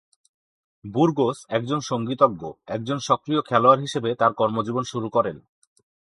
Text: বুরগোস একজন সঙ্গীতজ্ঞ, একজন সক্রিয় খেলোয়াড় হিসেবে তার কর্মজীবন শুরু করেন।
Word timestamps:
বুরগোস 0.85 1.37
একজন 1.49 1.79
সঙ্গীতজ্ঞ, 1.79 2.41
একজন 2.67 2.97
সক্রিয় 2.99 3.41
খেলোয়াড় 3.41 3.81
হিসেবে 3.81 4.09
তার 4.15 4.31
কর্মজীবন 4.33 4.83
শুরু 4.83 5.07
করেন। 5.09 5.37